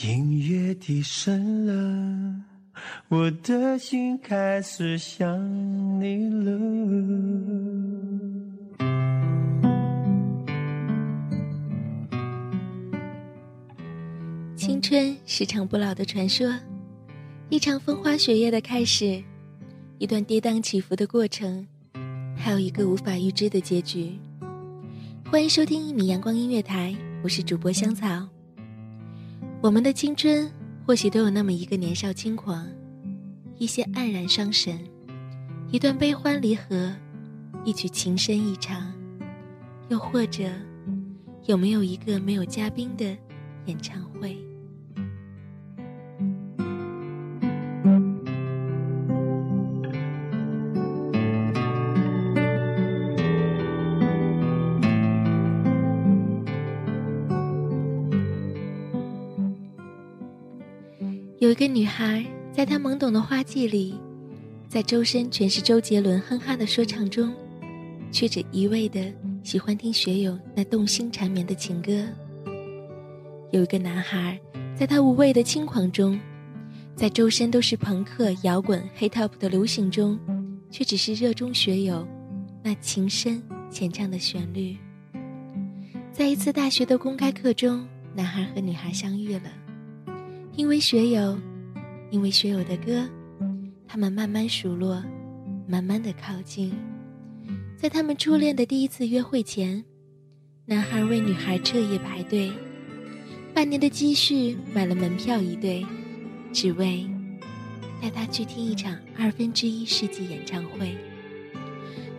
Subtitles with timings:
[0.00, 2.44] 音乐低声了，
[3.08, 5.38] 我的心开始想
[6.00, 6.58] 你了。
[14.56, 16.52] 青春是场不老的传说，
[17.50, 19.22] 一场风花雪月的开始，
[19.98, 21.64] 一段跌宕起伏的过程，
[22.34, 24.18] 还有一个无法预知的结局。
[25.30, 28.26] 欢迎收听一米阳光音乐台，我是主播香草。
[29.62, 30.50] 我们的青春
[30.84, 32.66] 或许都有那么一个年少轻狂，
[33.58, 34.76] 一些黯然伤神，
[35.70, 36.92] 一段悲欢离合，
[37.64, 38.92] 一曲情深意长，
[39.88, 40.50] 又或者
[41.44, 43.16] 有没有一个没有嘉宾的
[43.66, 44.36] 演唱会？
[61.42, 63.98] 有一个女孩，在她懵懂的花季里，
[64.68, 67.34] 在周身全是周杰伦哼哈的说唱中，
[68.12, 69.12] 却只一味的
[69.42, 72.06] 喜欢听学友那动心缠绵的情歌。
[73.50, 74.40] 有一个男孩，
[74.76, 76.16] 在他无畏的轻狂中，
[76.94, 80.16] 在周身都是朋克、摇滚、黑 top 的流行中，
[80.70, 82.06] 却只是热衷学友
[82.62, 84.76] 那情深浅唱的旋律。
[86.12, 87.84] 在一次大学的公开课中，
[88.14, 89.50] 男孩和女孩相遇了。
[90.54, 91.38] 因为学友，
[92.10, 93.08] 因为学友的歌，
[93.88, 95.02] 他们慢慢熟络，
[95.66, 96.70] 慢慢的靠近。
[97.74, 99.82] 在他们初恋的第一次约会前，
[100.66, 102.52] 男孩为女孩彻夜排队，
[103.54, 105.84] 半年的积蓄买了门票一对，
[106.52, 107.08] 只为
[108.02, 110.94] 带她去听一场二分之一世纪演唱会。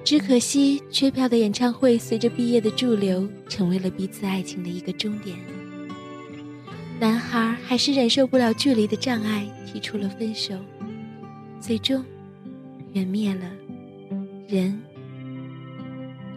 [0.03, 5.37] 只可惜，缺票的演唱会随着毕业的驻留，成为了彼此爱情的一个终点。
[6.99, 10.55] 男孩还是忍受不了距离的障碍，提出了分手，
[11.59, 12.03] 最终
[12.93, 13.51] 缘灭了，
[14.47, 14.79] 人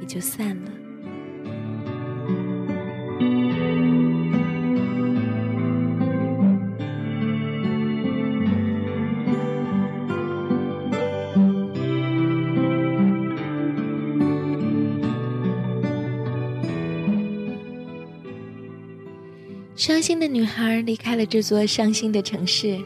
[0.01, 0.71] 也就散了。
[19.87, 22.77] 伤心的女孩离开了这座伤心的城市，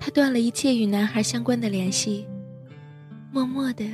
[0.00, 2.26] 她断了一切与男孩相关的联系，
[3.30, 3.84] 默默的，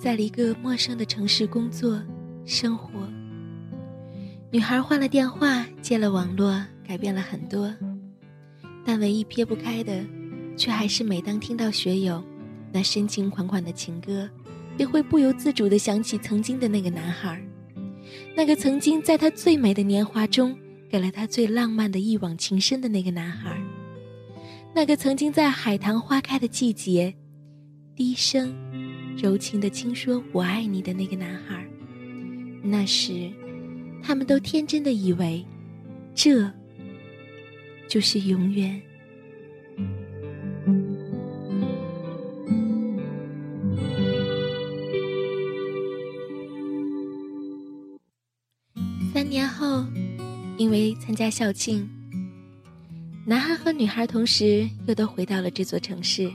[0.00, 2.02] 在了一个陌生的城市工作
[2.44, 2.90] 生活。
[4.50, 7.72] 女孩换了电话，接了网络，改变了很多，
[8.84, 10.04] 但唯一撇不开的，
[10.56, 12.20] 却还是每当听到学友
[12.72, 14.28] 那深情款款的情歌，
[14.76, 17.40] 便会不由自主的想起曾经的那个男孩，
[18.34, 20.58] 那个曾经在他最美的年华中。
[20.88, 23.54] 给了他最浪漫的一往情深的那个男孩，
[24.74, 27.14] 那个曾经在海棠花开的季节，
[27.94, 28.54] 低声、
[29.16, 31.62] 柔情的轻说“我爱你”的那个男孩。
[32.62, 33.30] 那时，
[34.02, 35.44] 他们都天真的以为，
[36.14, 36.50] 这
[37.86, 38.80] 就是永远。
[49.12, 49.84] 三年后。
[50.58, 51.88] 因为参加校庆，
[53.24, 56.28] 男孩和女孩同时又都回到了这座城市。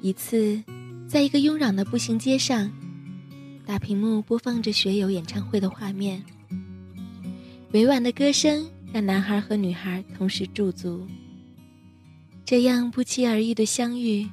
[0.00, 0.60] 一次，
[1.06, 2.72] 在一个慵懒的步行街上，
[3.66, 6.24] 大屏幕播放着学友演唱会的画面。
[7.72, 11.06] 委婉的歌声让男孩和女孩同时驻足。
[12.46, 14.26] 这样不期而遇的相遇，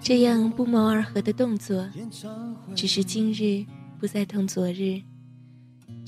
[0.00, 1.86] 这样不谋而合的动作，
[2.74, 3.62] 只是今日
[4.00, 5.02] 不再同昨日。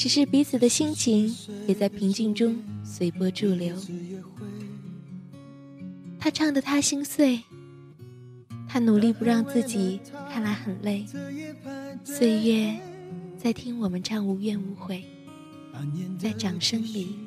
[0.01, 1.31] 只是彼此的心情
[1.67, 3.77] 也在平静中随波逐流。
[6.19, 7.39] 他唱的他心碎，
[8.67, 10.01] 他努力不让自己
[10.33, 11.05] 看来很累。
[12.03, 12.75] 岁月
[13.37, 15.05] 在听我们唱无怨无悔，
[16.19, 17.19] 在掌声里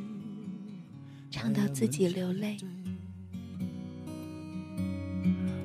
[1.30, 2.58] 唱到自己流泪。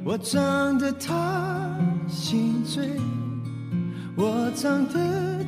[0.04, 1.74] 我唱的他
[2.06, 2.86] 心醉。
[4.14, 5.37] 我唱的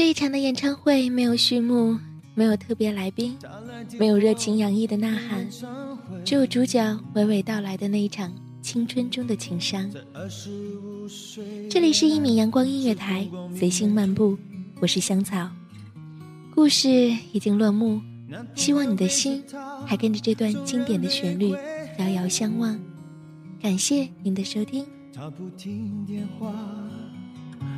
[0.00, 1.94] 这一场的演唱会没有序幕，
[2.34, 3.36] 没有特别来宾，
[3.98, 5.46] 没有热情洋溢的呐喊，
[6.24, 8.32] 只有主角娓娓道来的那一场
[8.62, 9.90] 青春中的情伤。
[11.68, 14.38] 这里是一米阳光音乐台，随心漫步，
[14.80, 15.50] 我是香草。
[16.54, 16.88] 故事
[17.32, 18.00] 已经落幕，
[18.54, 19.44] 希望你的心
[19.84, 21.50] 还跟着这段经典的旋律
[21.98, 22.80] 遥遥相望。
[23.60, 24.82] 感谢您的收听。
[25.12, 26.89] 他不听电话。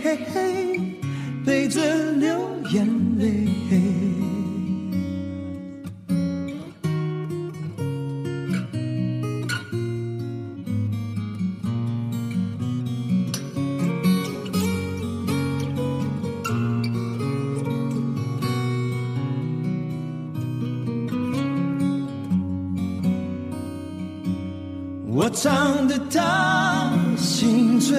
[0.00, 0.80] 嘿嘿，
[1.44, 1.80] 陪着
[2.12, 2.38] 流
[2.70, 2.86] 眼
[3.18, 3.48] 泪。
[25.10, 27.98] 我唱得他心醉。